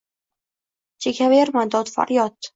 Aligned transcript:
Chekaverma 1.05 1.65
dod-faryod. 1.77 2.37